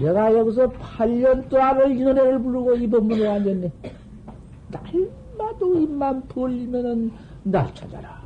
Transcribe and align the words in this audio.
내가 0.00 0.34
여기서 0.34 0.68
8년 0.72 1.48
동안을 1.48 1.96
이 1.96 2.02
노래를 2.02 2.38
부르고 2.40 2.76
이 2.76 2.88
법문을 2.88 3.26
앉았네. 3.26 3.72
날마도 4.70 5.78
입만 5.78 6.26
벌리면은 6.28 7.12
날 7.44 7.72
찾아라. 7.74 8.20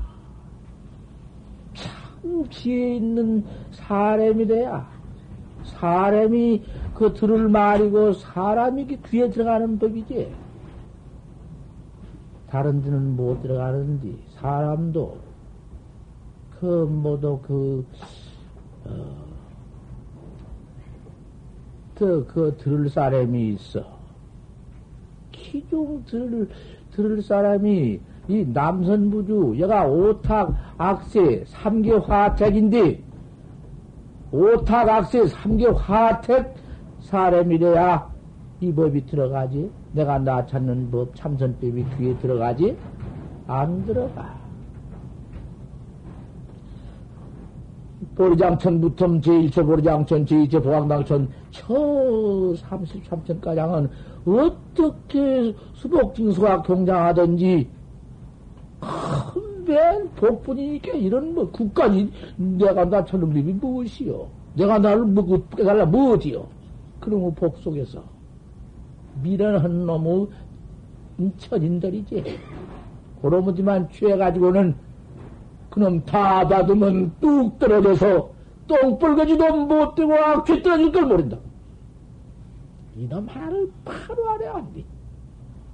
참 1.74 2.48
지혜 2.50 2.96
있는 2.96 3.44
사람이래야. 3.72 4.88
사람이 5.64 6.62
그 6.94 7.12
들을 7.14 7.48
말이고 7.48 8.14
사람이 8.14 8.86
귀에 9.06 9.30
들어가는 9.30 9.78
법이지. 9.78 10.32
다른 12.48 12.82
데는 12.82 13.16
못 13.16 13.40
들어가는데 13.42 14.12
사람도 14.34 15.18
그 16.58 16.66
모두 16.84 17.38
그 17.42 17.86
어, 18.84 19.19
그, 22.00 22.24
그 22.26 22.56
들을 22.56 22.88
사람이 22.88 23.50
있어. 23.50 23.84
키중 25.32 26.02
들을, 26.06 26.48
들을 26.92 27.20
사람이 27.20 28.00
이 28.26 28.46
남선부주, 28.54 29.56
얘가 29.56 29.86
오탁, 29.86 30.54
악세, 30.78 31.44
삼계 31.46 31.92
화택인데, 31.96 33.02
오탁, 34.32 34.88
악세, 34.88 35.26
삼계 35.26 35.66
화택 35.66 36.54
사람이래야 37.00 38.10
이 38.60 38.72
법이 38.72 39.04
들어가지. 39.04 39.70
내가 39.92 40.18
나 40.20 40.46
찾는 40.46 40.90
법, 40.90 41.14
참선법이 41.14 41.84
귀에 41.98 42.16
들어가지? 42.16 42.78
안 43.46 43.84
들어가. 43.84 44.39
보리장천부터 48.14 49.06
제1초 49.06 49.66
보리장천, 49.66 50.26
제2초 50.26 50.62
보강당천, 50.62 51.28
저 51.50 51.74
33천가량은 51.74 53.88
어떻게 54.26 55.54
수복징수가 55.74 56.62
경장하든지, 56.62 57.68
큰맨 58.80 60.10
복분이니까 60.16 60.92
이런 60.92 61.34
뭐 61.34 61.50
국가지, 61.50 62.10
내가 62.36 62.84
나 62.84 63.04
천능림이 63.04 63.54
무엇이요? 63.54 64.26
내가 64.54 64.78
나를 64.78 65.04
뭐, 65.04 65.42
깨달라 65.56 65.86
뭐지요? 65.86 66.46
그러면 66.98 67.34
복 67.34 67.56
속에서. 67.58 68.02
미련한 69.22 69.86
놈의 69.86 70.26
천인들이지. 71.38 72.38
그러면지만 73.22 73.88
취해가지고는 73.90 74.74
그놈 75.70 76.04
다 76.04 76.46
받으면 76.46 77.12
뚝 77.20 77.58
떨어져서 77.58 78.30
똥벌거지도 78.66 79.66
못 79.66 79.94
되고 79.94 80.14
악취 80.14 80.62
떨어질 80.62 80.92
걸 80.92 81.06
모른다. 81.06 81.38
이놈 82.96 83.26
하나를 83.26 83.70
바로 83.84 84.30
아래 84.30 84.46
안 84.46 84.72
돼. 84.74 84.84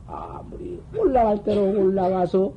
아무리 0.06 0.80
올라갈 0.96 1.42
대로 1.42 1.62
올라가서 1.62 2.52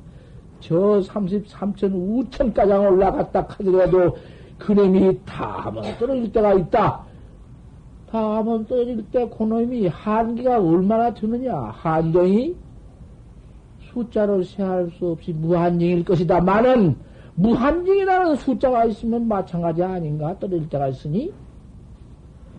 저 0.60 0.76
33천 0.76 1.92
우천가장 1.94 2.86
올라갔다 2.88 3.48
하더라도 3.50 4.18
그놈이 4.58 5.20
다 5.26 5.62
한번 5.62 5.84
떨어질 5.98 6.32
때가 6.32 6.54
있다. 6.54 7.04
다 8.12 8.38
한번 8.38 8.66
떨어질 8.66 9.04
때 9.12 9.28
그놈이 9.30 9.88
한기가 9.88 10.60
얼마나 10.60 11.14
드느냐. 11.14 11.56
한정이 11.56 12.56
숫자로 13.92 14.44
세할 14.44 14.92
수 14.98 15.08
없이 15.08 15.32
무한정일 15.34 16.04
것이다. 16.04 16.42
많은 16.42 16.96
무한정이라는 17.40 18.36
숫자가 18.36 18.86
있으면 18.86 19.28
마찬가지 19.28 19.82
아닌가? 19.82 20.38
떨어질 20.40 20.68
때가 20.68 20.90
있으니? 20.90 21.32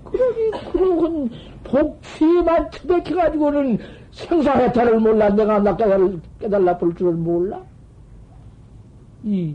그러니, 0.04 0.50
그런 0.72 1.30
복취만 1.64 2.70
처박혀가지고는 2.70 3.78
생사해탈을 4.10 5.00
몰라. 5.00 5.28
내가 5.30 5.60
나 5.60 5.76
깨달라, 5.76 6.10
깨달라 6.38 6.78
볼 6.78 6.94
줄을 6.94 7.12
몰라. 7.12 7.60
이, 9.22 9.54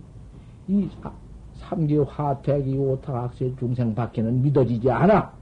이 0.68 0.90
삼계 1.56 1.98
화택이 1.98 2.78
오타각세 2.78 3.56
중생 3.58 3.96
밖에는 3.96 4.44
믿어지지 4.44 4.92
않아. 4.92 5.34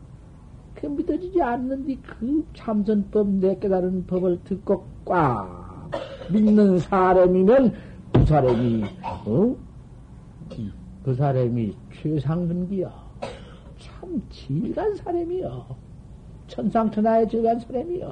그 0.75 0.85
믿어지지 0.87 1.41
않는데 1.41 1.97
그 1.97 2.45
참선법 2.53 3.27
내 3.27 3.59
깨달은 3.59 4.07
법을 4.07 4.39
듣고 4.45 4.85
꽉 5.03 5.89
믿는 6.31 6.79
사람이면 6.79 7.73
그 8.13 8.25
사람이 8.25 8.85
어? 9.25 9.55
그 11.03 11.13
사람이 11.15 11.75
최상근기야. 12.01 12.91
참 13.79 14.21
질간 14.29 14.95
사람이여. 14.95 15.77
천상천하에 16.47 17.27
질간 17.27 17.59
사람이여. 17.59 18.11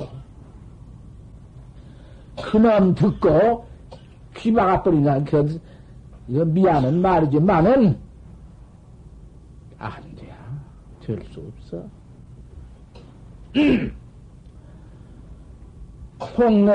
그놈 2.44 2.96
듣고 2.96 3.66
귀 4.38 4.51
막아버리나, 4.51 5.24
그, 5.24 5.59
이거 6.28 6.46
미안한 6.46 7.01
말이지만은, 7.01 7.97
안 9.78 10.16
돼. 10.16 10.31
될 11.01 11.19
수 11.34 11.41
없어. 11.41 11.84
홍 16.38 16.66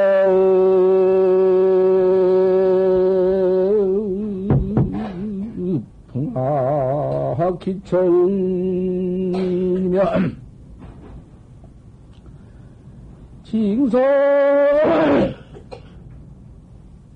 내 6.36 7.50
기철이면 7.58 8.36
징소 13.44 13.98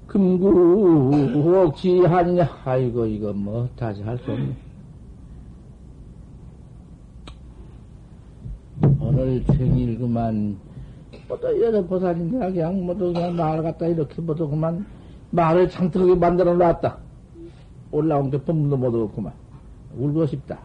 금구 0.06 1.54
억지하냐? 1.66 2.48
아이고 2.64 3.04
이거 3.06 3.32
뭐 3.34 3.68
다시 3.76 4.02
할 4.02 4.16
수 4.18 4.32
없네. 4.32 4.56
오늘 9.00 9.44
생일 9.48 9.98
그만. 9.98 10.56
뭐또 11.28 11.60
여러 11.60 11.84
보살인데 11.84 12.38
그냥 12.52 12.86
뭐도 12.86 13.12
그냥 13.12 13.36
말을 13.36 13.62
갖다 13.62 13.86
이렇게 13.86 14.22
뭐도 14.22 14.48
그만 14.48 14.86
말을 15.30 15.68
창특하게 15.68 16.14
만들어 16.14 16.54
놨다 16.54 16.98
올라온 17.92 18.30
게 18.30 18.40
법문도 18.42 18.76
못 18.76 18.88
얻었구만 18.88 19.32
울고 19.96 20.26
싶다. 20.26 20.60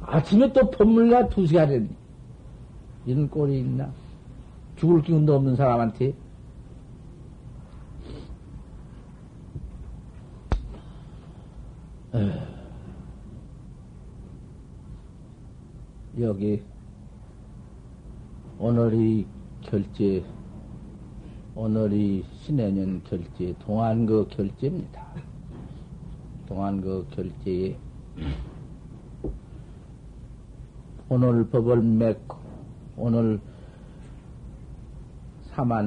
아침에 0.00 0.52
또 0.52 0.70
법문가 0.70 1.28
두 1.28 1.46
시간 1.46 1.70
했니? 1.70 1.88
이런 3.06 3.28
꼴이 3.28 3.60
있나? 3.60 3.90
죽을 4.76 5.02
기운도 5.02 5.34
없는 5.34 5.56
사람한테. 5.56 6.14
여기 16.20 16.62
오늘이 18.58 19.26
결제, 19.62 20.24
오늘이 21.56 22.24
신해년 22.40 23.04
결제, 23.04 23.54
동안거 23.60 24.26
결제입니다. 24.26 25.06
동안 26.46 26.80
그 26.80 27.06
결제에 27.10 27.76
오늘 31.08 31.46
법을 31.48 31.80
맺고 31.80 32.36
오늘 32.96 33.40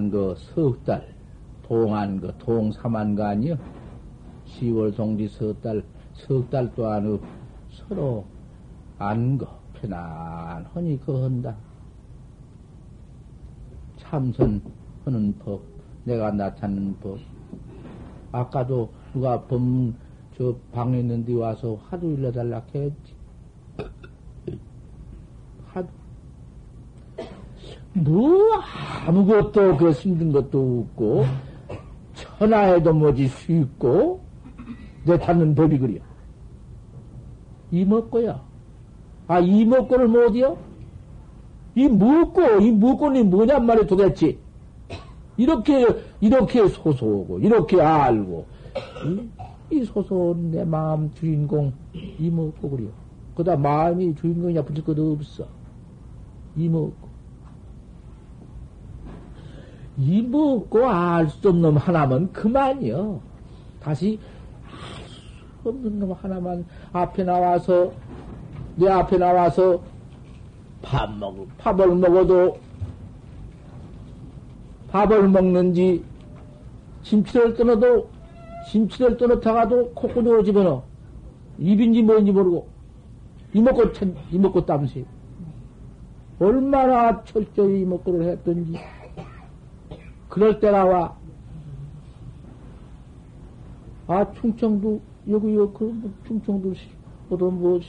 그 0.10 0.36
석달 0.38 1.14
동안 1.64 2.22
그 2.22 2.34
동삼한가 2.38 3.28
아니요 3.28 3.58
10월 4.46 4.96
동지 4.96 5.28
석달 5.28 5.84
석달 6.14 6.72
또한 6.76 7.20
서로 7.72 8.26
안거 9.00 9.60
편안하니 9.74 11.02
그 11.06 11.24
한다. 11.24 11.58
참선 13.98 14.62
하는 15.08 15.34
법 15.40 15.62
내가 16.04 16.32
나타낸 16.32 16.94
법 17.00 17.18
아까도 18.34 18.92
누가 19.14 19.42
법저 19.44 20.56
방에 20.74 21.00
있는데 21.00 21.34
와서 21.34 21.80
하도 21.90 22.12
일러달라 22.12 22.62
했지. 22.76 23.16
하도. 25.68 25.88
뭐, 27.94 28.38
아무것도 29.08 29.78
그 29.78 29.92
힘든 29.92 30.32
것도 30.32 30.86
없고, 30.90 31.26
천하에도 32.14 32.94
뭐지 32.94 33.28
쉽고, 33.28 34.22
내 35.06 35.18
닿는 35.18 35.56
법이 35.56 35.80
그려. 35.80 36.02
이먹고야. 37.72 38.40
아, 39.28 39.40
이먹고를 39.40 40.08
못이요? 40.10 40.58
이 41.76 41.88
먹고, 41.88 42.60
이 42.62 42.72
먹고는 42.72 43.30
뭐냔 43.30 43.66
말이야 43.66 43.88
도대체. 43.88 44.38
이렇게, 45.38 45.88
이렇게 46.20 46.68
소소하고, 46.68 47.40
이렇게 47.40 47.80
알고, 47.82 48.46
이 49.70 49.84
소소한 49.84 50.52
내 50.52 50.64
마음 50.64 51.14
주인공 51.14 51.74
이먹고 51.94 52.70
그려. 52.70 52.88
그다 53.36 53.56
마음이 53.56 54.16
주인공이냐 54.16 54.64
붙일 54.64 54.84
것도 54.84 55.12
없어. 55.14 55.46
이먹고. 56.56 57.08
이먹고 59.98 60.88
알 60.88 61.30
수 61.30 61.50
없는 61.50 61.62
놈 61.62 61.78
하나면 61.78 62.32
그만이요. 62.32 63.20
다시 63.80 64.20
알 64.66 65.62
수 65.64 65.70
없는 65.70 66.00
놈 66.00 66.12
하나만 66.14 66.66
앞에 66.94 67.24
나와서, 67.24 67.92
내 68.76 68.88
앞에 68.90 69.18
나와서 69.18 69.82
밥 70.82 71.12
먹어, 71.18 71.46
밥을 71.58 71.96
먹어도 71.96 72.58
밥을 74.90 75.28
먹는지 75.30 76.04
심치를 77.04 77.54
떠나도 77.56 78.10
심치를 78.68 79.18
떠놓다가도 79.18 79.92
콧구멍으로 79.94 80.44
집어넣어. 80.44 80.84
입인지 81.60 82.04
뭔지 82.04 82.32
모르고 82.32 82.68
이먹고 83.54 83.94
천, 83.94 84.16
이먹고 84.32 84.66
땀시 84.66 85.06
얼마나 86.40 87.24
철저히 87.24 87.82
이먹고를 87.82 88.28
했던지 88.28 88.78
그럴 90.30 90.60
때가 90.60 90.86
와. 90.86 91.18
아 94.08 94.32
충청도 94.34 95.02
여기 95.30 95.56
여기 95.56 95.74
그뭐 95.74 96.12
충청도 96.26 96.74
어떤 97.30 97.60
뭐 97.60 97.80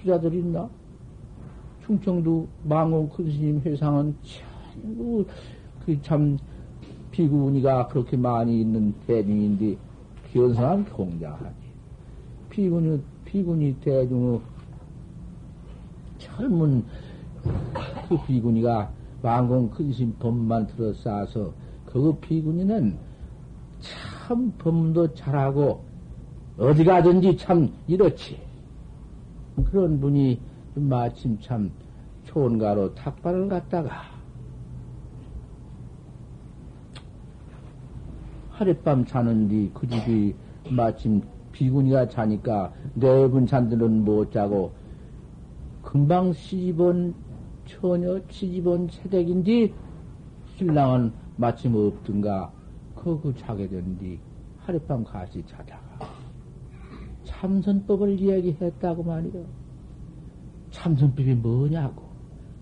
수자들 0.00 0.34
있나? 0.34 0.68
충청도 1.86 2.46
망원 2.64 3.08
큰 3.08 3.24
스님 3.24 3.60
회상은 3.64 4.14
참 4.22 5.24
그 5.84 6.00
참 6.02 6.38
비구니가 7.10 7.88
그렇게 7.88 8.16
많이 8.16 8.60
있는 8.60 8.94
대중인데 9.06 9.76
기원상한 10.30 10.84
공자하지. 10.84 11.54
비구니 12.50 13.02
비구니 13.24 13.76
대중의 13.80 14.40
젊은 16.18 16.84
그 18.08 18.16
비구니가 18.26 18.90
왕공 19.22 19.70
큰신 19.70 20.14
법만 20.18 20.66
들어싸서 20.68 21.52
그 21.86 22.12
비구니는 22.20 22.96
참 23.80 24.52
법도 24.58 25.14
잘하고 25.14 25.82
어디 26.58 26.84
가든지 26.84 27.36
참 27.36 27.72
이렇지. 27.88 28.38
그런 29.64 30.00
분이 30.00 30.38
마침 30.74 31.38
참 31.40 31.70
초원가로 32.24 32.94
탁발을 32.94 33.48
갔다가 33.48 34.19
하룻밤 38.60 39.06
자는데 39.06 39.70
그 39.72 39.88
집이 39.88 40.34
마침 40.68 41.22
비구니가 41.50 42.08
자니까 42.08 42.70
네분 42.92 43.46
잔들은 43.46 44.04
못 44.04 44.30
자고 44.30 44.72
금방 45.80 46.30
시집온 46.34 47.14
처녀 47.64 48.20
시집온 48.28 48.88
새댁인지 48.90 49.72
신랑은 50.56 51.10
마침 51.36 51.74
없든가 51.74 52.52
거그 52.94 53.34
자게 53.38 53.66
된뒤 53.66 54.20
하룻밤 54.58 55.04
같이 55.04 55.42
자다가 55.46 55.80
참선법을 57.24 58.20
이야기했다고 58.20 59.02
말이요. 59.02 59.42
참선법이 60.70 61.34
뭐냐고. 61.36 62.02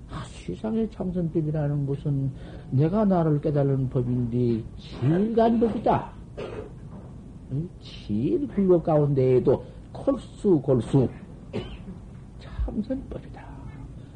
아, 0.09 0.23
세상에 0.27 0.89
참선법이라는 0.91 1.87
것은 1.87 2.31
내가 2.71 3.05
나를 3.05 3.41
깨달은 3.41 3.89
법인데 3.89 4.63
제일 4.77 5.35
간법이다. 5.35 6.11
제일 7.81 8.47
불법 8.49 8.85
가운데에도 8.85 9.65
골수 9.93 10.61
골수 10.61 11.09
참선법이다. 12.39 13.49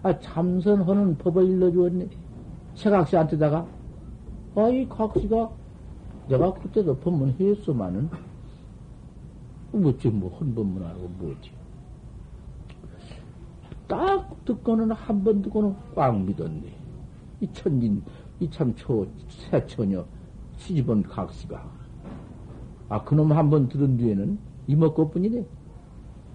아, 0.03 0.19
참선하는 0.19 1.17
법을 1.19 1.45
일러주었네. 1.49 2.09
최각시한테다가, 2.75 3.67
아, 4.57 4.69
이 4.69 4.87
각시가 4.89 5.51
내가 6.29 6.53
그때도 6.55 6.97
법문했어만은, 6.99 8.11
뭐지, 9.73 10.09
뭐, 10.09 10.29
헌 10.39 10.55
법문하고 10.55 11.09
뭐지. 11.19 11.51
딱 13.89 14.45
듣고는 14.45 14.91
한 14.93 15.23
번 15.25 15.41
듣고는 15.43 15.75
꽉 15.95 16.19
믿었네. 16.21 16.75
이 17.41 17.49
천진, 17.53 18.03
이참 18.40 18.75
초, 18.75 19.06
새처녀, 19.29 20.05
시집온 20.56 21.02
각시가. 21.05 21.62
아, 22.88 23.02
그놈 23.05 23.32
한 23.32 23.49
번 23.50 23.69
들은 23.69 23.96
뒤에는 23.96 24.38
이먹고 24.67 25.11
뿐이네. 25.11 25.44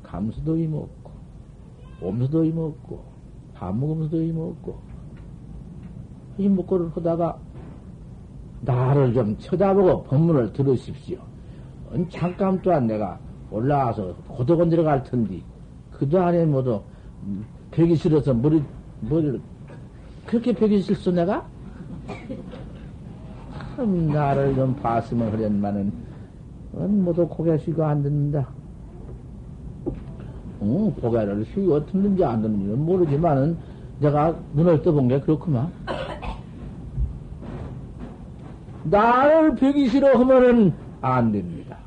감수도 0.03 0.57
이먹고, 0.57 1.11
옴수도 2.01 2.43
이먹고, 2.45 3.03
밥 3.53 3.75
먹으면서도 3.75 4.21
이먹고, 4.23 4.79
이먹고를 6.37 6.89
하다가, 6.95 7.39
나를 8.61 9.13
좀 9.13 9.37
쳐다보고 9.37 10.03
법문을 10.03 10.53
들으십시오. 10.53 11.19
잠깐 12.09 12.59
또한 12.61 12.87
내가 12.87 13.19
올라와서 13.51 14.15
고도건 14.27 14.69
들어갈 14.69 15.03
텐데, 15.03 15.41
그도 15.91 16.19
안에 16.21 16.45
모두 16.45 16.81
벽이 17.71 17.95
싫어서 17.95 18.33
머리, 18.33 18.63
머리를, 19.01 19.41
그렇게 20.25 20.53
벽이 20.53 20.81
싫어, 20.81 21.11
내가? 21.11 21.47
참, 23.75 24.07
나를 24.07 24.55
좀 24.55 24.75
봤으면 24.75 25.31
하련만은, 25.31 25.91
모두 27.03 27.27
고개 27.27 27.57
쉬고 27.57 27.83
안 27.83 28.01
듣는다. 28.03 28.47
응, 30.61 30.91
고개를 30.95 31.45
쉬고 31.45 31.85
듣는지 31.85 32.23
안 32.23 32.41
듣는지는 32.41 32.85
모르지만은, 32.85 33.57
내가 33.99 34.35
눈을 34.53 34.81
떠본 34.81 35.07
게 35.07 35.19
그렇구만. 35.19 35.71
나를 38.83 39.55
벽이 39.55 39.87
싫어 39.89 40.17
하면은 40.17 40.73
안 41.01 41.31
됩니다. 41.31 41.77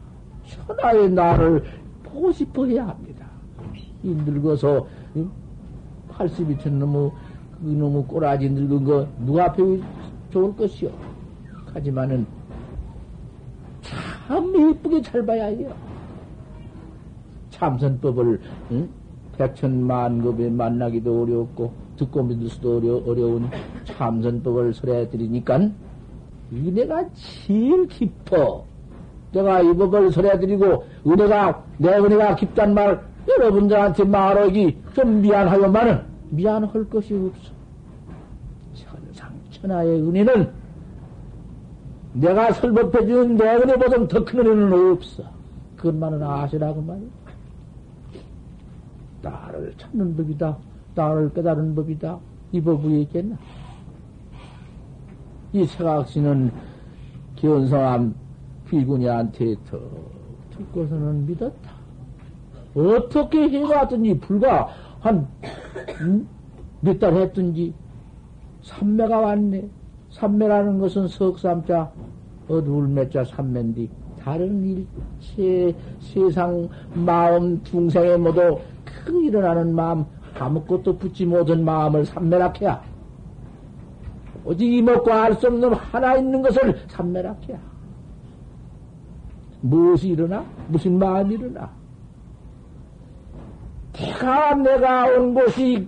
천하의 0.46 1.11
나를 1.11 1.64
보고 2.02 2.31
싶어 2.32 2.67
해야 2.67 2.88
합니다. 2.88 3.26
이 4.02 4.14
늙어서 4.14 4.87
80이 6.11 6.58
천 6.61 6.78
너무 6.78 7.12
그 7.61 7.67
너무 7.67 8.05
꼬라지 8.05 8.50
늙은 8.50 8.84
거 8.84 9.06
누가 9.25 9.46
앞에 9.46 9.62
좋을 10.31 10.56
것이요. 10.56 10.91
하지만은 11.73 12.27
참 13.82 14.71
예쁘게 14.71 15.03
잘 15.03 15.25
봐야 15.25 15.47
해요. 15.47 15.73
참선법을 17.50 18.41
응? 18.73 18.88
백천만급에 19.37 20.50
만나기도 20.50 21.23
어렵고 21.23 21.72
듣고 21.96 22.22
믿을 22.25 22.49
수도 22.49 22.79
어려, 22.79 22.96
어려운 23.06 23.49
참선법을 23.84 24.75
설해 24.75 25.10
드리니까 25.10 25.70
은혜가 26.53 27.08
제일 27.15 27.87
깊어. 27.87 28.65
내가 29.32 29.60
이 29.60 29.72
법을 29.75 30.10
설해 30.13 30.41
드리고 30.41 30.84
은혜가 31.06 31.65
내 31.79 31.96
은혜가 31.96 32.37
깊단 32.37 32.75
말 32.75 33.01
여러분들한테 33.29 34.05
말하기 34.05 34.79
좀 34.94 35.22
미안하여만은 35.22 36.03
미안할 36.31 36.89
것이 36.89 37.15
없어. 37.15 37.59
천하의 39.60 40.00
은혜는 40.02 40.50
내가 42.14 42.52
설법해주는 42.52 43.36
내 43.36 43.55
은혜보다 43.56 44.08
더 44.08 44.24
큰 44.24 44.40
은혜는 44.40 44.93
없어. 44.93 45.22
그것만은 45.76 46.22
아시라고 46.22 46.82
말이야. 46.82 47.08
나를 49.22 49.74
찾는 49.79 50.17
법이다. 50.17 50.56
나를 50.94 51.32
깨달은 51.32 51.74
법이다. 51.74 52.19
이법 52.52 52.84
위에 52.84 53.00
있겠나? 53.02 53.36
이 55.52 55.64
세각씨는 55.64 56.50
기원성함 57.36 58.14
비구니한테 58.69 59.55
더 59.69 59.79
듣고서는 60.56 61.26
믿었다. 61.26 61.70
어떻게 62.74 63.48
해갔든지 63.50 64.19
불과 64.20 64.69
한 65.00 65.26
몇 66.82 66.98
달 66.98 67.12
했든지 67.14 67.74
삼매가 68.62 69.19
왔네. 69.19 69.69
삼매라는 70.10 70.79
것은 70.81 71.08
석삼자 71.08 71.90
어두울 72.48 72.88
매자 72.88 73.24
삼매인데 73.24 73.88
다른 74.22 74.64
일체 74.64 75.74
세상 76.00 76.69
마음 76.94 77.62
중생에 77.62 78.17
모두 78.17 78.58
큰 78.84 79.22
일어나는 79.24 79.74
마음 79.74 80.05
아무것도 80.38 80.98
붙지 80.98 81.24
못한 81.24 81.64
마음을 81.64 82.05
삼매락해야 82.05 82.82
오직 84.44 84.72
이먹고 84.72 85.12
알 85.12 85.34
수 85.34 85.46
없는 85.46 85.72
하나 85.74 86.17
있는 86.17 86.43
것을 86.43 86.81
삼매락해야 86.88 87.58
무엇이 89.60 90.08
일어나? 90.08 90.44
무슨 90.69 90.98
마음이 90.98 91.34
일어나? 91.34 91.70
내가 93.93 94.55
내가 94.55 95.05
온 95.06 95.34
곳이 95.34 95.86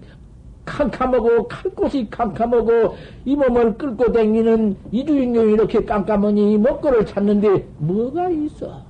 캄캄하고 0.72 1.48
칼 1.48 1.70
곳이 1.74 2.08
캄캄하고 2.08 2.96
이 3.26 3.36
몸을 3.36 3.76
끌고 3.76 4.10
다니는 4.10 4.76
이 4.90 5.04
주인공이 5.04 5.52
이렇게 5.52 5.84
깜깜하니 5.84 6.56
먹거를 6.58 7.04
찾는데 7.04 7.68
뭐가 7.78 8.30
있어? 8.30 8.82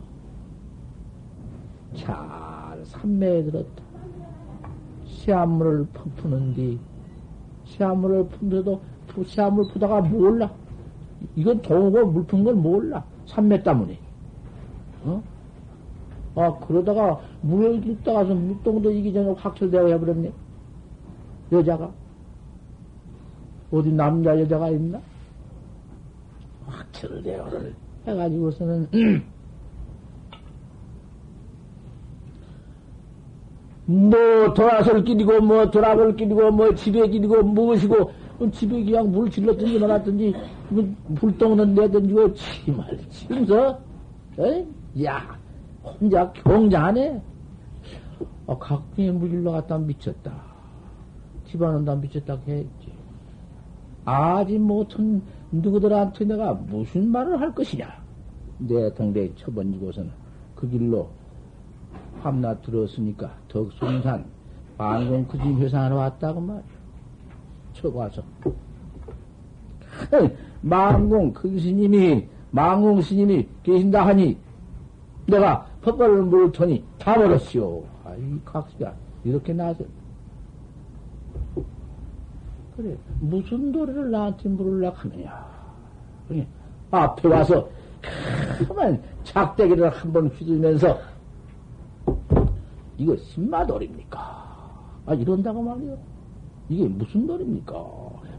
잘 1.94 2.14
삼매에 2.84 3.44
들었다. 3.44 3.82
시한물을 5.04 5.86
푸는디, 6.16 6.78
시한물을 7.64 8.26
푼데도 8.28 8.80
시한물 9.26 9.66
푸다가 9.72 10.00
몰라. 10.00 10.50
이건 11.36 11.60
동고 11.62 12.06
물푼 12.06 12.44
걸 12.44 12.54
몰라. 12.54 13.04
산매 13.26 13.62
때문에. 13.62 13.98
어? 15.04 15.22
아, 16.34 16.58
그러다가 16.66 17.20
물에 17.42 17.74
있다가서 17.76 18.34
물동도 18.34 18.90
이기 18.90 19.12
전에 19.12 19.32
확철되어 19.32 19.86
해버렸네. 19.88 20.32
여자가. 21.52 21.92
어디 23.71 23.92
남자 23.92 24.38
여자가 24.40 24.71
있나? 24.71 25.00
확철되어를 26.66 27.75
해가지고서는, 28.06 28.88
뭐, 33.87 34.54
돌아설 34.54 35.04
길이고, 35.04 35.40
뭐, 35.40 35.71
돌아볼 35.71 36.16
길이고, 36.16 36.50
뭐, 36.50 36.75
집에 36.75 37.06
길이고, 37.09 37.42
무엇이고, 37.42 38.11
집에 38.52 38.85
그냥 38.85 39.11
물 39.11 39.30
질렀든지 39.30 39.78
말았든지, 39.78 40.35
뭐, 40.71 40.85
불똥은 41.16 41.75
내든지고, 41.75 42.35
치말, 42.35 42.99
치면서, 43.11 43.78
야, 45.04 45.38
혼자 46.00 46.32
경자하네. 46.32 47.23
아, 48.47 48.59
각종의 48.59 49.12
물질로 49.12 49.52
갖다 49.52 49.78
미쳤다. 49.78 50.51
집안은 51.52 51.85
다 51.85 51.94
미쳤다 51.94 52.38
했지. 52.49 52.92
아직 54.06 54.59
못한 54.59 55.21
누구들한테 55.50 56.25
내가 56.25 56.54
무슨 56.54 57.09
말을 57.09 57.38
할 57.38 57.54
것이냐. 57.54 57.87
내 58.56 58.92
동대에 58.94 59.35
쳐번지고서는 59.35 60.11
그 60.54 60.66
길로 60.68 61.11
밤낮 62.23 62.62
들었으니까 62.62 63.37
덕순산 63.49 64.25
만공 64.78 65.26
그집 65.26 65.59
회상하러 65.59 65.97
왔다고 65.97 66.40
말이야. 66.40 66.62
쳐가서. 67.75 68.23
만공 70.62 71.32
그 71.35 71.59
스님이, 71.59 72.26
만공 72.50 73.02
스님이 73.02 73.47
계신다 73.62 74.06
하니 74.06 74.38
내가 75.26 75.66
법벌을 75.82 76.23
물을 76.23 76.50
터니 76.50 76.82
다 76.99 77.14
버렸시오. 77.14 77.85
아이, 78.04 78.40
각시가 78.42 78.94
이렇게 79.23 79.52
나서. 79.52 79.85
그래, 82.76 82.96
무슨 83.20 83.70
노래를 83.72 84.10
나한테 84.10 84.48
물으려고 84.48 84.96
하느냐. 84.96 85.46
그래, 86.28 86.46
앞에 86.90 87.28
와서, 87.28 87.68
가만 88.66 89.02
작대기를 89.24 89.90
한 89.90 90.12
번 90.12 90.28
휘두르면서, 90.28 90.98
이거 92.96 93.16
신마돌입니까? 93.16 94.18
아, 95.06 95.14
이런다고 95.14 95.62
말이요. 95.62 95.98
이게 96.68 96.88
무슨 96.88 97.26
돌입니까? 97.26 97.74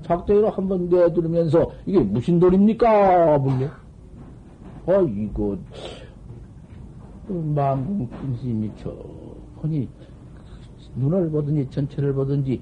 작대기를 0.03 0.50
한 0.50 0.67
번 0.67 0.89
내두르면서, 0.89 1.69
이게 1.85 2.00
무슨 2.00 2.39
돌입니까? 2.39 3.38
물려. 3.38 3.67
아, 4.88 5.00
이거, 5.15 5.57
마음 7.27 8.07
근심이 8.09 8.71
저하니 8.77 9.88
눈을 10.95 11.29
보든지 11.29 11.69
전체를 11.69 12.13
보든지 12.13 12.62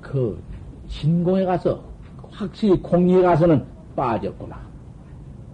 그 0.00 0.40
진공에 0.88 1.44
가서 1.44 1.82
확실히 2.30 2.80
공리에 2.80 3.22
가서는 3.22 3.64
빠졌구나. 3.94 4.58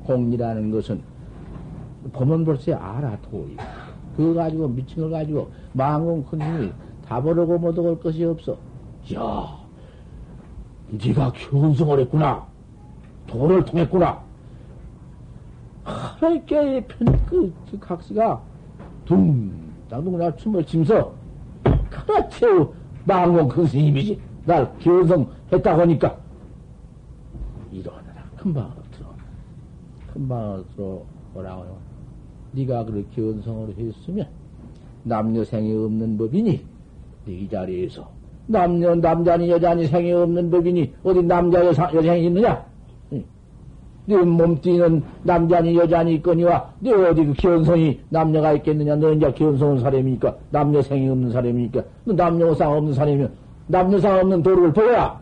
공리라는 0.05 0.71
것은 0.71 1.03
보면 2.13 2.45
벌써 2.45 2.75
알아 2.75 3.19
도이. 3.23 3.57
그거 4.17 4.35
가지고 4.35 4.69
미친 4.69 5.03
걸 5.03 5.11
가지고 5.11 5.51
망공 5.73 6.25
큰힘이 6.25 6.73
다 7.07 7.21
버리고 7.21 7.59
못 7.59 7.79
얻을 7.79 7.99
것이 7.99 8.25
없어. 8.25 8.57
야, 9.15 9.59
네가 10.91 11.33
견성을 11.33 12.01
했구나. 12.01 12.47
도를 13.27 13.65
통했구나. 13.65 14.21
하나님께 15.85 16.87
그, 17.29 17.53
그 17.71 17.79
각시가 17.79 18.41
둥, 19.05 19.53
당둥나 19.89 20.35
춤을 20.37 20.65
치면서 20.65 21.15
그렇지, 21.91 22.45
망공 23.05 23.49
큰 23.49 23.67
스님이지. 23.67 24.21
날 24.45 24.71
기원성했다고 24.79 25.81
하니까 25.83 26.17
일어나라. 27.73 28.23
금방으로 28.37 28.83
들어. 28.93 29.09
금방으로 30.13 30.65
들어오라고요. 30.75 31.77
네가 32.53 32.85
그렇게 32.85 33.05
기원성을 33.15 33.75
했으면 33.77 34.29
남녀 35.03 35.45
생이 35.45 35.73
없는 35.73 36.17
법이니 36.17 36.65
네 37.27 37.49
자리에서 37.49 38.09
남녀 38.47 38.95
남자니 38.95 39.51
여자니 39.51 39.87
생이 39.89 40.13
없는 40.13 40.51
법이니 40.51 40.95
어디 41.03 41.23
남자 41.23 41.65
여사, 41.65 41.93
여생이 41.93 42.27
있느냐? 42.27 42.65
네 44.07 44.17
몸띠는 44.17 45.03
남자니 45.25 45.77
여자니 45.77 46.15
있거니와 46.17 46.71
네 46.79 46.93
어디 46.93 47.25
그 47.25 47.33
기원성이 47.35 48.01
남녀가 48.09 48.53
있겠느냐? 48.53 48.97
너 48.97 49.13
이제 49.13 49.33
기원성은 49.33 49.81
사람이니까 49.81 50.35
남녀생이 50.51 51.09
없는 51.09 51.31
사람이니까 51.33 51.83
너 52.05 52.13
남녀상 52.13 52.73
없는 52.73 52.95
사람이면 52.95 53.33
남녀상 53.67 54.21
없는 54.21 54.43
도를 54.43 54.73
보여라. 54.73 55.21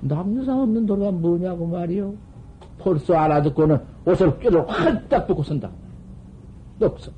남녀상 0.00 0.60
없는 0.62 0.86
도가 0.86 1.10
뭐냐고 1.10 1.66
말이요. 1.66 2.14
벌써 2.78 3.14
알아듣고는 3.14 3.78
옷을 4.06 4.36
뼈를 4.38 4.68
활딱 4.68 5.26
벗고 5.26 5.42
선다. 5.42 5.70
없어. 6.80 7.10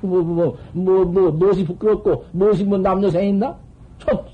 뭐, 0.00 0.22
뭐, 0.22 0.56
뭐, 0.72 1.04
뭐, 1.04 1.30
무엇이 1.30 1.64
부끄럽고, 1.64 2.24
무엇이 2.32 2.64
뭐 2.64 2.78
남녀생 2.78 3.28
있나? 3.28 3.56
첫. 3.98 4.26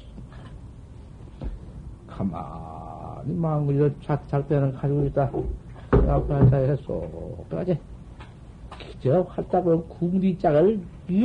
가만 2.07 2.43
히 3.29 3.33
마음을 3.35 3.95
잘 4.01 4.49
때는 4.49 4.73
가지고 4.73 5.05
있다. 5.05 5.31
앞에 5.91 6.35
한다 6.35 6.57
해서, 6.57 7.03
까지. 7.51 7.79
저 9.03 9.21
활딱을 9.21 9.85
궁디 9.89 10.39
짝을 10.39 10.81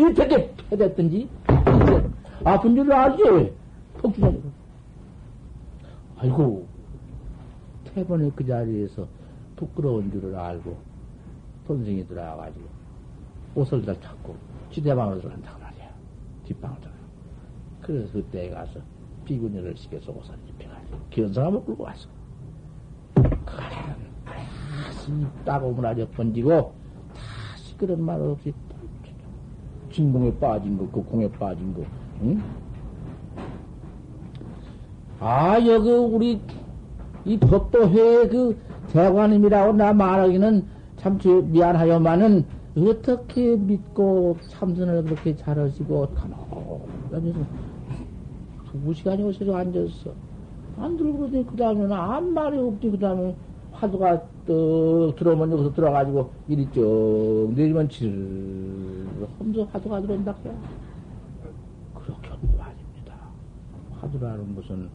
어떻게 0.10 0.52
펴댔든지, 0.70 1.30
아픈 2.44 2.76
줄 2.76 2.92
알지? 2.92 3.54
폭주자니까. 4.00 4.50
아이고, 6.18 6.68
태번에 7.86 8.30
그 8.36 8.46
자리에서 8.46 9.08
부끄러운 9.56 10.12
줄을 10.12 10.36
알고, 10.36 10.76
돈생이 11.68 12.06
들어와가지고, 12.08 12.66
옷을 13.56 13.86
다 13.86 13.94
찾고, 14.02 14.36
지대방으로 14.72 15.22
들어간다고 15.22 15.60
말이야. 15.62 15.90
뒷방으로 16.46 16.82
들어가. 16.82 16.98
그래서 17.82 18.12
그때 18.14 18.50
가서 18.50 18.80
비구니를 19.24 19.76
시켜서 19.76 20.12
옷을 20.12 20.36
입혀가지고, 20.50 20.98
기원사람을 21.10 21.66
끌고 21.66 21.84
왔어. 21.84 22.08
그가는 23.14 23.96
다시 24.26 25.12
따고 25.46 25.72
문화적 25.72 26.12
번지고, 26.12 26.74
다시 27.14 27.78
그런 27.78 28.04
말 28.04 28.22
없이, 28.22 28.54
진공에 29.92 30.34
빠진 30.40 30.78
거, 30.78 30.90
그 30.90 31.04
공에 31.04 31.30
빠진 31.32 31.74
거, 31.74 31.84
응? 32.22 32.42
아, 35.20 35.58
여기 35.66 35.90
우리 35.90 36.42
이 37.26 37.38
법도회 37.38 38.28
그 38.28 38.60
대관님이라고 38.92 39.74
나 39.74 39.94
말하기는 39.94 40.66
참 40.98 41.18
미안하여만은 41.24 42.46
어떻게 42.78 43.56
믿고 43.56 44.38
참선을 44.50 45.04
그렇게 45.04 45.36
잘하시고 45.36 46.08
가만히 46.10 47.34
두 48.74 48.94
시간이 48.94 49.24
오셔서 49.24 49.56
앉았어. 49.56 50.12
안 50.78 50.98
들고더니 50.98 51.46
그 51.46 51.56
다음에는 51.56 51.92
아무 51.92 52.32
말이 52.32 52.58
없지. 52.58 52.90
그 52.90 53.00
다음에 53.00 53.36
화두가 53.72 54.22
떡 54.46 55.16
들어오면 55.16 55.52
여기서 55.52 55.74
들어가지고 55.74 56.32
이리 56.48 56.70
쭉 56.72 57.52
내리면 57.56 57.88
질 57.90 59.06
험서 59.40 59.64
화두가 59.72 60.02
들어온다. 60.02 60.36
그렇게 61.94 62.28
하는 62.30 62.58
거 62.58 62.64
아닙니다. 62.64 63.16
화두라는 64.02 64.56
것은 64.56 64.90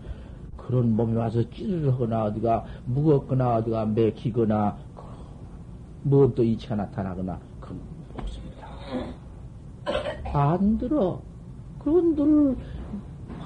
그런 0.56 0.94
몸이 0.96 1.14
와서 1.16 1.48
찌르거나 1.50 2.24
어디가 2.24 2.64
무겁거나 2.86 3.56
어디가 3.56 3.86
맥히거나 3.86 4.76
무엇도 6.02 6.42
이치가 6.42 6.76
나타나거나 6.76 7.38
그건 7.60 7.78
없습니다. 8.18 8.68
안 10.34 10.76
들어. 10.76 11.20
그건 11.78 12.16
늘 12.16 12.56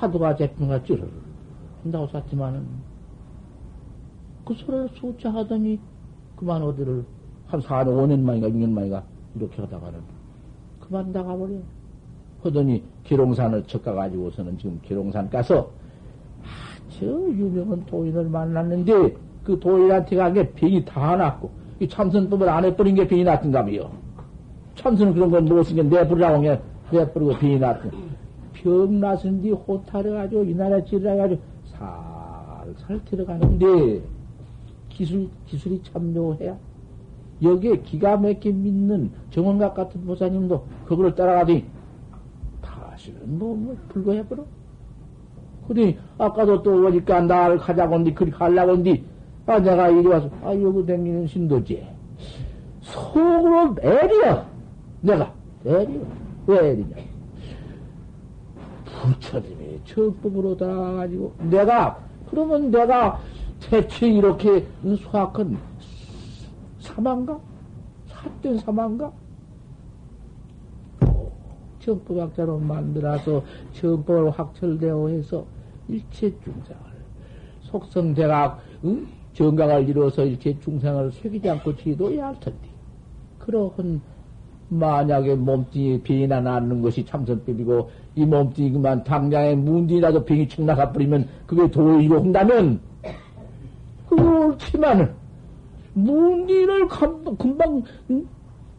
화두가 0.02 0.34
제품가 0.34 0.82
찌르 0.82 1.06
한다고 1.84 2.08
쐈지만은 2.08 2.66
그 4.44 4.54
소리를 4.54 4.88
숫자 4.94 5.32
하더니 5.32 5.78
그만 6.34 6.60
어디를 6.60 7.04
한 7.46 7.60
4년, 7.60 7.86
5년 7.88 8.20
만인가 8.20 8.48
6년 8.48 8.70
만인가 8.70 9.04
이렇게 9.36 9.62
하다가는 9.62 10.00
그만 10.80 11.12
나가버려. 11.12 11.54
하더니 12.42 12.82
기롱산을 13.04 13.62
척가가지고서는 13.68 14.58
지금 14.58 14.80
기롱산 14.82 15.30
가서 15.30 15.70
저 16.88 17.06
유명한 17.06 17.86
도인을 17.86 18.24
만났는데 18.24 19.14
그 19.44 19.60
도인한테 19.60 20.16
간게 20.16 20.50
병이 20.50 20.84
다 20.84 21.14
났고 21.14 21.50
이 21.78 21.88
참선법을 21.88 22.48
안 22.48 22.64
해버린 22.64 22.96
게 22.96 23.06
병이 23.06 23.22
났던가며 23.22 23.88
참선은 24.74 25.14
그런 25.14 25.30
건 25.30 25.44
무엇인 25.44 25.76
게 25.76 25.82
내버리라고 25.84 26.40
그냥 26.40 26.60
내버리고 26.90 27.34
병이 27.38 27.58
났던 27.60 28.11
병 28.62 29.00
났은 29.00 29.42
뒤 29.42 29.50
호탈해가지고 29.50 30.44
이 30.44 30.54
나라 30.54 30.84
찔러가지고 30.84 31.40
살살 32.76 33.04
들어가는데 33.04 34.02
기술, 34.88 35.28
기술이 35.46 35.82
참 35.82 36.14
묘해야. 36.14 36.56
여기에 37.42 37.78
기가 37.78 38.16
막히게 38.16 38.52
믿는 38.52 39.10
정원각 39.30 39.74
같은 39.74 40.04
보사님도 40.04 40.64
그거를 40.86 41.14
따라가더니 41.14 41.64
다시는 42.60 43.38
뭐, 43.38 43.56
뭐, 43.56 43.76
불거해버려. 43.88 44.44
그러니 45.66 45.98
아까도 46.18 46.62
또 46.62 46.86
오니까 46.86 47.20
나를 47.22 47.58
가자고 47.58 47.94
한디, 47.94 48.14
그리 48.14 48.30
가려고 48.30 48.72
한디, 48.72 49.04
아, 49.46 49.58
내가 49.58 49.88
이리 49.88 50.06
와서, 50.06 50.30
아, 50.42 50.54
여기 50.54 50.86
댕기는 50.86 51.26
신도지. 51.26 51.84
속으로 52.80 53.74
애리야. 53.82 54.46
내가. 55.00 55.32
애리야. 55.64 56.00
왜 56.46 56.70
애리냐. 56.70 57.11
부처님이 59.02 59.80
적법으로 59.84 60.56
달아가지고, 60.56 61.34
내가, 61.50 61.98
그러면 62.30 62.70
내가 62.70 63.20
대체 63.60 64.08
이렇게 64.08 64.66
수학은 64.98 65.58
사망가? 66.80 67.38
삿된 68.06 68.58
사망가? 68.58 69.12
정법학자로 71.80 72.58
만들어서 72.58 73.42
정법을 73.72 74.30
확철되어 74.30 75.08
해서 75.08 75.44
일체 75.88 76.32
중생을 76.44 76.80
속성대각 77.62 78.60
응? 78.84 79.06
정각을 79.34 79.88
이루어서 79.88 80.24
일체 80.24 80.58
중생을 80.60 81.10
새기지 81.12 81.50
않고 81.50 81.76
지도해야 81.76 82.28
할 82.28 82.40
텐데 82.40 82.68
그러한 83.38 84.00
만약에 84.72 85.34
몸뚱이 85.34 86.00
병이 86.00 86.26
나는 86.26 86.80
것이 86.80 87.04
참선법이고 87.04 87.90
이 88.14 88.24
몸뚱이 88.24 88.72
그만 88.72 89.04
당장에 89.04 89.54
문디라도 89.54 90.24
병이 90.24 90.48
척 90.48 90.64
나가버리면 90.64 91.28
그게 91.46 91.70
도의고 91.70 92.16
한다면 92.16 92.80
그렇지만은 94.08 95.12
문디를 95.92 96.88
금방 97.38 97.82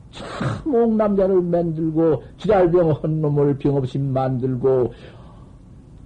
참 0.10 0.74
옥남자를 0.74 1.42
만들고 1.42 2.24
지랄병 2.38 2.92
한 2.92 3.22
놈을 3.22 3.58
병 3.60 3.76
없이 3.76 4.00
만들고 4.00 4.94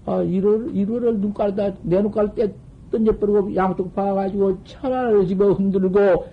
아 0.06 0.22
이를 0.22 0.70
이를 0.74 1.17
눈깔다 1.20 1.75
내 1.84 2.01
눈깔 2.01 2.36
때 2.36 2.53
던져버리고 2.91 3.56
양쪽 3.56 3.96
봐가지고 3.96 4.63
천하를 4.65 5.25
집어 5.27 5.53
흔들고 5.53 6.25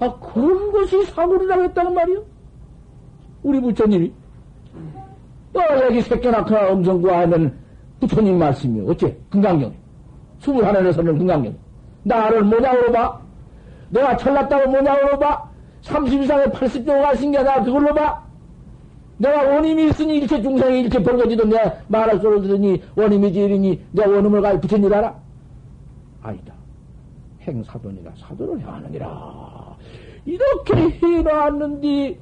아 0.00 0.18
그런 0.18 0.72
것이 0.72 1.04
사물이라고 1.04 1.64
했다는 1.64 1.94
말이요 1.94 2.32
우리 3.42 3.60
부처님이 3.60 4.12
또 5.52 5.60
여기 5.84 6.00
새끼 6.02 6.28
낳거나 6.28 6.72
음성구 6.72 7.10
하면 7.10 7.58
부처님 8.00 8.38
말씀이요 8.38 8.90
어째 8.90 9.16
금강경 9.30 9.72
스물 10.40 10.64
하나에서는 10.64 11.18
금강경 11.18 11.54
나를 12.04 12.42
뭐냐고 12.42 12.92
봐 12.92 13.20
내가 13.90 14.16
철났다고 14.16 14.70
뭐냐고 14.70 15.18
봐 15.18 15.52
30 15.82 16.22
이상에 16.22 16.44
80도가 16.44 17.16
생겨나 17.16 17.62
그걸로 17.64 17.92
봐. 17.94 18.22
내가 19.18 19.42
원임이 19.54 19.88
있으니 19.88 20.16
이렇게 20.16 20.40
중생이 20.40 20.80
이렇게 20.80 21.00
벌거지도 21.02 21.44
내가 21.44 21.76
말할 21.88 22.20
소리 22.20 22.40
들으니 22.42 22.82
원임이지 22.96 23.40
이러니 23.40 23.84
내가 23.92 24.10
원음을 24.10 24.40
가 24.40 24.58
붙인 24.58 24.82
줄 24.82 24.94
알아? 24.94 25.14
아니다. 26.22 26.54
행사돈이라 27.42 28.12
사돈을 28.16 28.60
행하느니라. 28.60 29.76
이렇게 30.24 30.90
해놨는데, 31.02 32.18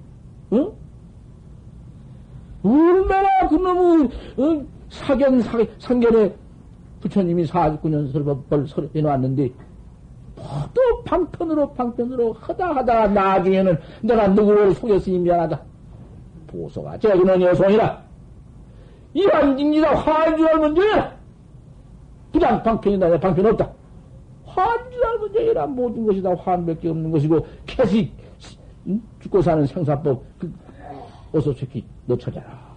응? 0.55 0.73
얼마나 2.63 3.49
그놈의, 3.49 4.11
응? 4.39 4.67
사견, 4.89 5.41
사, 5.41 5.59
상견에 5.79 6.35
부처님이 7.01 7.45
49년 7.47 8.13
설법을 8.13 8.67
해놨는데, 8.95 9.51
또 10.75 11.03
방편으로 11.05 11.73
방편으로 11.75 12.33
하다 12.33 12.77
하다가 12.77 13.09
나중에는 13.09 13.79
내가 14.03 14.29
누구를 14.29 14.75
속였으니 14.75 15.19
미안하다. 15.19 15.61
보소가 16.47 16.99
제그는 16.99 17.41
여송이라. 17.43 18.03
이한징지다 19.15 19.95
화인줄 19.95 20.59
문제야. 20.59 21.17
그냥 22.33 22.63
방편이다. 22.63 23.09
내 23.09 23.21
방편 23.21 23.47
없다. 23.47 23.71
환주할 24.45 25.19
문제이라 25.19 25.67
모든 25.67 26.07
것이 26.07 26.23
다 26.23 26.35
환밖에 26.35 26.89
없는 26.89 27.11
것이고 27.11 27.47
캐시 27.67 28.11
응? 28.89 29.01
죽고 29.21 29.43
사는 29.43 29.65
생사법 29.67 30.23
그, 30.39 30.53
어서 31.33 31.53
새끼 31.55 31.85
너 32.07 32.17
찾아라. 32.17 32.71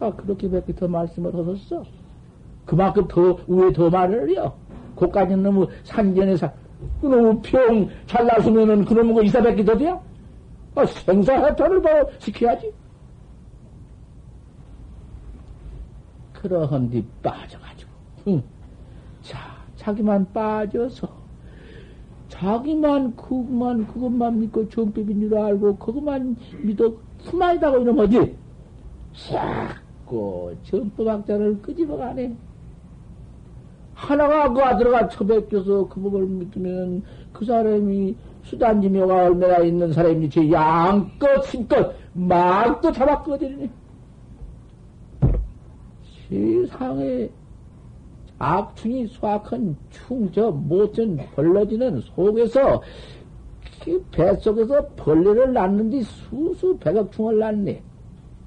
아 0.00 0.10
그렇게 0.12 0.50
밖에 0.50 0.74
더 0.74 0.88
말씀을 0.88 1.34
하셨어. 1.34 1.84
그만큼 2.64 3.06
더 3.08 3.38
위에 3.46 3.72
더 3.72 3.90
말을 3.90 4.30
해요. 4.30 4.54
그까지는 4.96 5.42
너무 5.42 5.66
산전에서 5.84 6.50
그놈의 7.00 7.42
병 7.42 7.88
잘나서면은 8.06 8.84
그놈의 8.84 9.14
거 9.14 9.22
이사밖에 9.22 9.64
더 9.64 9.76
돼야? 9.76 10.00
아, 10.74 10.86
생사해탈을 10.86 11.82
바로 11.82 12.10
시켜야지. 12.18 12.72
그러한 16.32 16.88
뒤 16.90 17.04
빠져가지고, 17.22 17.90
응. 18.28 18.42
자, 19.20 19.38
자기만 19.76 20.32
빠져서, 20.32 21.08
자기만 22.30 23.16
그것만, 23.16 23.86
그것만 23.88 24.40
믿고 24.40 24.68
정법인 24.68 25.20
줄 25.20 25.36
알고, 25.36 25.76
그것만 25.76 26.36
믿어, 26.62 26.92
수마이다고 27.18 27.78
이러면 27.78 28.06
어디? 28.06 28.36
자꾸 29.12 30.54
정법학자를 30.62 31.60
끄집어가네. 31.60 32.34
하나가 33.94 34.50
그 34.50 34.62
아들가 34.62 35.08
처백혀서 35.08 35.88
그 35.88 36.00
법을 36.00 36.24
믿으면 36.24 37.02
그 37.32 37.44
사람이 37.44 38.16
수단지묘가 38.44 39.24
얼마나 39.26 39.58
있는 39.58 39.92
사람인지 39.92 40.30
제 40.30 40.50
양껏 40.50 41.44
힘껏 41.44 41.94
막또 42.14 42.90
잡아꺼지니 42.92 43.68
세상에 46.28 47.28
악충이 48.40 49.06
수악한 49.08 49.76
충, 49.90 50.32
저, 50.32 50.50
못전 50.50 51.18
벌러지는 51.34 52.00
속에서, 52.00 52.82
그 53.84 54.02
뱃속에서 54.10 54.88
벌레를 54.96 55.52
낳는데 55.52 56.00
수수 56.02 56.76
백억 56.78 57.12
충을 57.12 57.38
낳네. 57.38 57.82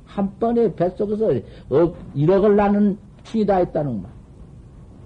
한 0.06 0.32
번에 0.40 0.74
뱃속에서 0.74 1.28
어, 1.70 1.94
1억을 2.16 2.56
낳는 2.56 2.98
충이 3.24 3.46
다 3.46 3.60
있다는 3.62 4.02
말. 4.02 4.12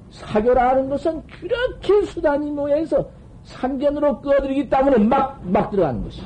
사교라는 0.10 0.90
것은 0.90 1.22
그렇게 1.28 2.06
수단이 2.06 2.50
모여서 2.50 3.10
삼견으로 3.44 4.22
꺼드리기 4.22 4.70
때문에 4.70 5.00
막, 5.00 5.42
막 5.50 5.70
들어가는 5.70 6.02
것이. 6.04 6.22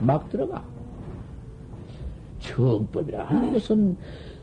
막 0.00 0.28
들어가. 0.28 0.62
정법이라 2.38 3.24
하는 3.24 3.52
것은, 3.54 3.96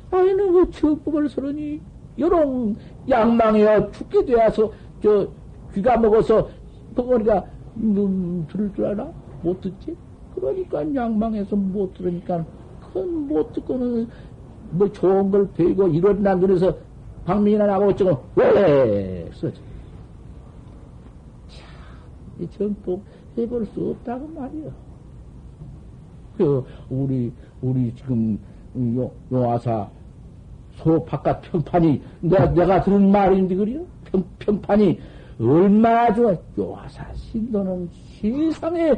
아이는 0.09 0.51
그 0.51 0.71
정법을 0.71 1.29
서러니, 1.29 1.79
요런 2.19 2.75
양망이여 3.07 3.91
죽게 3.91 4.25
되어서, 4.25 4.71
저, 5.01 5.27
귀가 5.73 5.97
먹어서, 5.97 6.49
벙어리가, 6.95 7.45
음, 7.77 8.45
들을 8.51 8.71
줄 8.73 8.85
알아? 8.85 9.09
못 9.41 9.61
듣지? 9.61 9.95
그러니까 10.35 10.93
양망해서 10.93 11.55
못 11.55 11.93
들으니까, 11.93 12.45
그건 12.81 13.27
못 13.27 13.53
듣고는, 13.53 14.07
뭐 14.71 14.91
좋은 14.91 15.31
걸 15.31 15.49
배우고, 15.53 15.87
이런 15.89 16.21
난 16.21 16.39
눈에서 16.39 16.75
박민이나 17.25 17.65
나고 17.65 17.85
어쩌고, 17.89 18.23
왜, 18.35 19.29
써지. 19.33 19.61
참, 21.47 21.65
이 22.39 22.47
정법 22.51 23.01
해볼 23.37 23.65
수 23.67 23.91
없다고 23.91 24.27
말이요. 24.27 24.71
그, 26.37 26.65
우리, 26.89 27.31
우리 27.61 27.93
지금, 27.95 28.39
요, 28.95 29.11
요 29.31 29.51
아사, 29.51 29.89
소 30.79 31.03
바깥 31.03 31.41
평판이, 31.41 32.01
내가, 32.21 32.53
내가 32.53 32.81
들은 32.81 33.11
말인데, 33.11 33.55
그래요? 33.55 33.81
평, 34.05 34.23
평판이 34.39 34.99
얼마나 35.39 36.13
좋아. 36.13 36.35
요아사 36.57 37.05
신도는 37.13 37.89
세상에, 38.21 38.93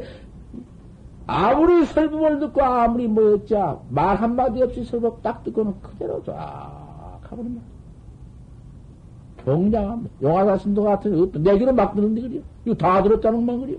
아무리 1.25 1.85
설법을 1.85 2.39
듣고, 2.39 2.63
아무리 2.63 3.07
뭐였자, 3.07 3.79
말 3.89 4.15
한마디 4.15 4.61
없이 4.61 4.83
설법 4.83 5.21
딱 5.23 5.43
듣고는 5.43 5.73
그대로 5.81 6.21
쫙 6.23 7.19
가버린 7.23 7.55
말. 7.55 7.63
경장, 9.43 10.07
용화사 10.21 10.57
신도 10.59 10.83
같은, 10.83 11.19
어떤, 11.19 11.41
내기로 11.41 11.73
막 11.73 11.95
듣는데, 11.95 12.21
그래요? 12.21 12.41
이거 12.65 12.75
다 12.75 13.01
들었다는 13.01 13.43
말, 13.43 13.59
그래요? 13.59 13.77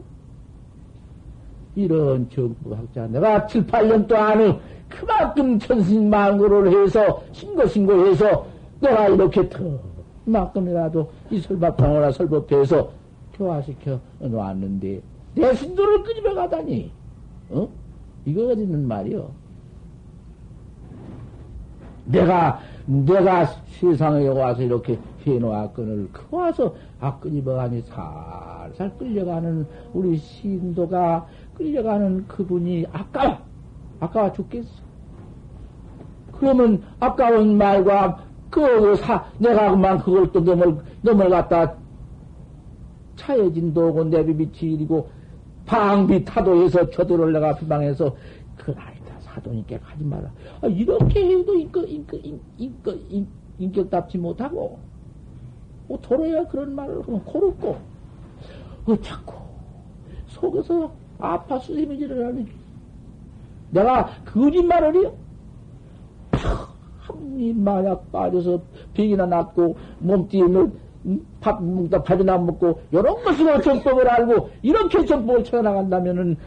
이런 1.74 2.28
정부학자, 2.30 3.06
내가 3.06 3.46
7, 3.46 3.66
8년 3.66 4.06
동안은 4.06 4.58
그만큼 4.88 5.58
천신만고를 5.58 6.84
해서, 6.84 7.22
신고신고해서, 7.32 8.46
내가 8.80 9.08
이렇게 9.08 9.48
더, 9.48 9.58
그만큼이라도 10.24 11.10
이 11.30 11.40
설법방어나 11.40 12.12
설법해서 12.12 12.90
교화시켜 13.34 13.98
놓았는데, 14.20 15.00
내 15.34 15.54
신도를 15.54 16.02
끄집어 16.02 16.34
가다니, 16.34 16.90
어? 17.50 17.68
이거 18.26 18.48
어디 18.48 18.62
있는 18.62 18.86
말이요? 18.86 19.30
내가, 22.04 22.60
내가 22.84 23.46
세상에 23.80 24.28
와서 24.28 24.62
이렇게 24.62 24.98
해놓았건을, 25.30 26.08
그 26.12 26.36
와서 26.36 26.74
악근이 27.00 27.40
뭐하니 27.42 27.82
살살 27.82 28.96
끌려가는 28.98 29.66
우리 29.92 30.16
신도가 30.16 31.26
끌려가는 31.54 32.26
그분이 32.26 32.86
아까워. 32.92 33.38
아까워 34.00 34.32
죽겠어. 34.32 34.82
그러면 36.32 36.82
아까운 36.98 37.56
말과 37.56 38.24
그 38.50 38.96
사, 38.96 39.24
내가 39.38 39.70
그만 39.70 39.98
그걸 39.98 40.32
또 40.32 40.40
넘을, 40.40 40.78
넘어갔다 41.02 41.74
차여진 43.16 43.72
도고 43.72 44.04
내비빛이 44.04 44.74
이고 44.74 45.08
방비 45.66 46.24
타도에서 46.24 46.90
내가 47.32 47.54
비방해서 47.54 48.16
그건 48.56 48.76
아니다. 48.78 49.14
사돈이께 49.20 49.78
가지 49.78 50.04
마라. 50.04 50.30
아, 50.60 50.66
이렇게 50.66 51.24
해도 51.24 51.54
인격, 51.54 51.88
인격, 51.88 52.20
인격, 52.24 52.40
인격, 52.58 52.98
인격 53.58 53.90
답지 53.90 54.18
못하고, 54.18 54.78
뭐, 55.92 56.00
도로야 56.00 56.46
그런 56.46 56.74
말을 56.74 57.02
하면 57.06 57.22
고롭고, 57.24 57.76
어, 58.86 58.96
자꾸, 59.02 59.34
속에서 60.28 60.90
아파 61.18 61.58
수세미질을 61.58 62.26
하니, 62.26 62.46
내가 63.72 64.08
거짓말을 64.24 64.94
해요? 64.94 65.12
한이 67.00 67.52
마약 67.52 68.10
빠져서 68.10 68.62
병이나 68.94 69.26
났고, 69.26 69.76
몸띠에 69.98 70.44
밥 71.42 71.62
먹다 71.62 72.02
밥이나 72.02 72.38
먹고, 72.38 72.80
요런 72.94 73.22
것으로 73.22 73.60
정법을 73.60 74.08
알고, 74.08 74.48
이렇게 74.62 75.04
정법을 75.04 75.44
쳐나간다면은, 75.44 76.38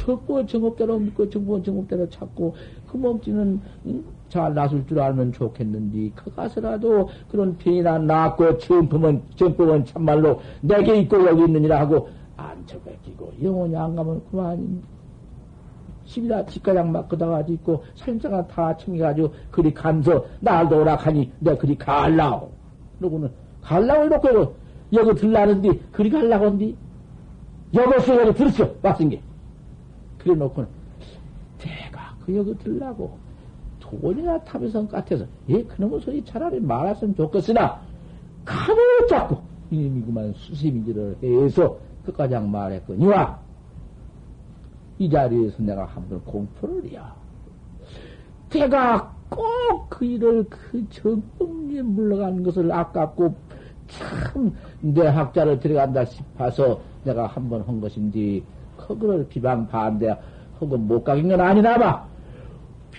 정법을 0.00 0.46
정법대로 0.46 0.98
믿고, 0.98 1.28
정법은 1.28 1.62
정법대로 1.62 2.08
찾고, 2.08 2.54
그 2.90 2.96
몸띠는, 2.96 3.60
응? 3.86 4.04
잘 4.28 4.54
나설 4.54 4.86
줄 4.86 5.00
알면 5.00 5.32
좋겠는데, 5.32 6.12
그 6.14 6.34
가서라도 6.34 7.08
그런 7.30 7.56
병이나 7.58 7.98
났고, 7.98 8.58
정법은, 8.58 9.22
정법은 9.36 9.84
참말로 9.84 10.40
내게 10.62 10.98
있고 11.00 11.26
여기 11.26 11.44
있느니라 11.44 11.80
하고, 11.80 12.08
안 12.36 12.66
처박히고, 12.66 13.32
영원히 13.42 13.76
안 13.76 13.94
가면 13.94 14.22
그만, 14.30 14.82
집이다 16.06 16.46
집가장 16.46 16.90
막 16.90 17.08
그다가 17.08 17.42
있고, 17.48 17.84
살림자가 17.94 18.46
다 18.46 18.76
챙겨가지고, 18.76 19.32
그리 19.50 19.74
감서, 19.74 20.24
날도 20.40 20.80
오락하니, 20.80 21.32
내가 21.40 21.58
그리 21.58 21.76
갈라오. 21.76 22.50
그러고는, 22.98 23.30
갈라고 23.60 24.04
이렇게 24.04 24.28
여기 24.92 25.14
들라는데, 25.14 25.78
그리 25.92 26.10
갈라고 26.10 26.46
한디, 26.46 26.76
여기서 27.74 28.26
여기 28.26 28.34
들었어, 28.34 28.68
왔은 28.82 29.10
게. 29.10 29.22
그래 30.22 30.34
놓고는, 30.34 30.68
내가 31.58 32.14
그 32.24 32.36
여기 32.36 32.56
들라고, 32.58 33.18
돈이나 33.80 34.38
탑에선 34.44 34.88
같아서, 34.88 35.24
예, 35.48 35.62
그놈의 35.64 36.00
소리 36.00 36.24
차라리 36.24 36.60
말았으면 36.60 37.14
좋겠으나, 37.16 37.80
가만히 38.44 39.08
잡고, 39.08 39.42
이놈이 39.70 40.02
그만 40.02 40.32
수심인지를 40.34 41.16
해서, 41.22 41.78
끝까지 42.04 42.38
말했거니와, 42.38 43.38
이 44.98 45.08
자리에서 45.08 45.62
내가 45.62 45.84
한번 45.86 46.22
공포를 46.24 46.84
해야. 46.90 47.14
내가 48.50 49.14
꼭 49.30 49.70
그 49.90 50.04
일을 50.06 50.44
그 50.48 50.88
정법리에 50.88 51.82
물러간 51.82 52.42
것을 52.42 52.72
아깝고 52.72 53.34
참 53.88 54.54
내 54.80 55.06
학자를 55.06 55.60
들어간다 55.60 56.06
싶어서 56.06 56.80
내가 57.04 57.26
한번 57.26 57.60
한 57.62 57.80
것인 57.82 58.10
지 58.80 58.86
그거를 58.86 59.26
비방 59.28 59.66
반대 59.68 60.08
하고 60.58 60.76
못 60.76 61.04
가긴 61.04 61.28
건 61.28 61.40
아니나 61.40 61.78
봐. 61.78 62.06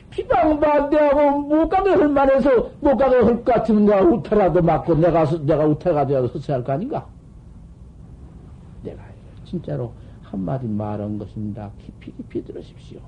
비방 0.10 0.60
반대하고 0.60 1.40
못 1.42 1.70
가게 1.70 1.92
할 1.92 2.10
만해서 2.10 2.70
못 2.82 2.98
가게 2.98 3.16
할 3.16 3.44
것 3.44 3.46
같으면 3.46 3.86
내가 3.86 4.02
우타라도 4.02 4.62
맞고 4.62 4.96
내가 4.96 5.26
내가 5.26 5.66
우타가 5.66 6.06
되어서 6.06 6.28
헛소할 6.34 6.64
거 6.64 6.74
아닌가? 6.74 7.06
내가 8.84 9.02
진짜로 9.46 9.94
한마디 10.24 10.68
말한 10.68 11.18
것입니다. 11.18 11.72
깊이 11.80 12.12
깊이 12.16 12.44
들으십시오. 12.44 13.00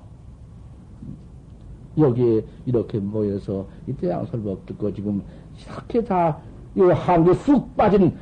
여기에 1.96 2.42
이렇게 2.66 2.98
모여서 2.98 3.66
이 3.86 3.92
태양 3.94 4.26
설법 4.26 4.66
듣고 4.66 4.92
지금 4.92 5.22
이렇게 5.66 6.02
다, 6.02 6.38
이 6.74 6.80
한개 6.80 7.32
쑥 7.34 7.76
빠진 7.76 8.16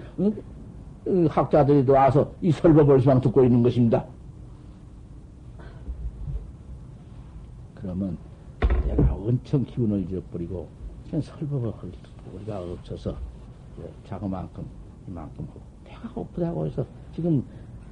학자들이 1.29 1.91
와서 1.91 2.33
이 2.43 2.53
설법을 2.53 3.01
그냥 3.01 3.21
듣고 3.21 3.45
있는 3.45 3.63
것입니다. 3.63 4.05
그러면 7.83 8.17
내가 8.87 9.13
엄청 9.13 9.65
기운을 9.65 10.09
잃어버리고 10.09 10.69
그냥 11.05 11.21
설법을 11.21 11.73
할 11.73 11.91
우리가 12.33 12.61
없어서 12.61 13.15
자그만큼 14.07 14.65
이만큼 15.09 15.47
하고 15.49 15.61
배가 15.85 16.09
고프다고 16.15 16.67
해서 16.67 16.87
지금 17.15 17.45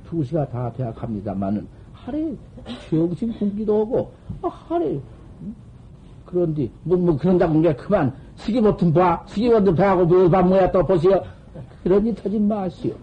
두 0.04 0.22
시가 0.22 0.48
다 0.48 0.72
대학합니다만은 0.72 1.66
하루에 1.92 2.34
정신 2.88 3.32
굶기도 3.32 3.80
하고 3.80 4.12
아, 4.42 4.48
하루에 4.48 5.00
그런데 6.24 6.70
뭐, 6.84 6.96
뭐 6.96 7.16
그런다고 7.16 7.60
게 7.60 7.74
그만 7.74 8.14
시기 8.36 8.60
버튼 8.60 8.92
봐 8.92 9.24
시기 9.26 9.50
버튼 9.50 9.74
배하고 9.74 10.06
뭐밥 10.06 10.46
뭐야 10.46 10.70
또 10.70 10.86
보세요. 10.86 11.22
일 11.84 12.14
터진 12.14 12.46
마시오. 12.46 12.94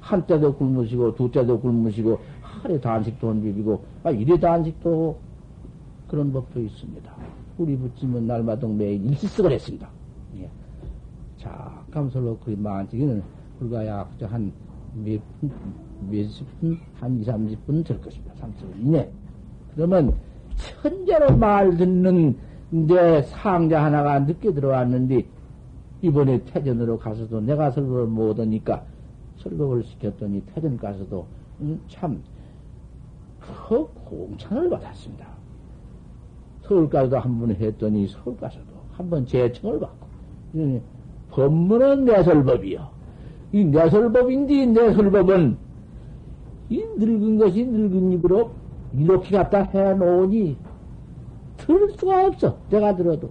한 0.00 0.26
때도 0.26 0.54
굶으시고 0.54 1.14
두 1.14 1.30
때도 1.30 1.60
굶으시고 1.60 2.18
하루에 2.40 2.80
단식도 2.80 3.30
안 3.30 3.42
비비고 3.42 3.84
아 4.04 4.10
이래 4.10 4.38
단식도 4.38 5.18
그런 6.12 6.32
법도 6.32 6.60
있습니다 6.60 7.16
우리 7.58 7.76
붙이면 7.76 8.28
날마다 8.28 8.68
매일 8.68 9.04
일시쓰을 9.04 9.50
했습니다 9.50 9.90
예. 10.36 10.48
자 11.36 11.84
감설로 11.90 12.38
그 12.38 12.50
만지기는 12.50 13.20
불가야 13.58 14.08
한 14.20 14.52
몇 14.94 15.20
분, 15.40 15.50
몇십 16.10 16.46
분, 16.60 16.78
한 17.00 17.20
2, 17.20 17.24
30분 17.24 17.84
될 17.84 18.00
것입니다. 18.00 18.34
30분 18.34 18.80
이내. 18.80 19.10
그러면, 19.74 20.14
천재로 20.56 21.36
말 21.36 21.76
듣는 21.76 22.36
내 22.70 23.22
상자 23.22 23.84
하나가 23.84 24.18
늦게 24.20 24.52
들어왔는데, 24.52 25.26
이번에 26.02 26.44
태전으로 26.44 26.98
가서도 26.98 27.40
내가 27.40 27.70
설법을 27.70 28.06
못 28.06 28.38
하니까, 28.38 28.84
설법을 29.38 29.84
시켰더니 29.84 30.42
태전 30.54 30.76
가서도, 30.76 31.26
음, 31.60 31.80
참, 31.88 32.22
그 33.40 33.86
공찬을 34.04 34.68
받았습니다. 34.68 35.31
서울 36.62 36.88
가서도 36.88 37.18
한 37.18 37.38
번 37.38 37.50
했더니, 37.50 38.06
서울 38.08 38.36
가서도 38.36 38.66
한 38.92 39.10
번 39.10 39.26
재청을 39.26 39.80
받고, 39.80 40.06
법문은 41.30 42.04
내설법이요. 42.04 42.88
이 43.52 43.64
내설법인데, 43.64 44.66
내설법은, 44.66 45.56
이 46.70 46.84
늙은 46.96 47.38
것이 47.38 47.64
늙은 47.64 48.12
입으로 48.12 48.50
이렇게 48.96 49.36
갖다 49.36 49.62
해놓으니, 49.62 50.56
들을 51.56 51.90
수가 51.92 52.26
없어. 52.26 52.56
내가 52.70 52.94
들어도. 52.96 53.30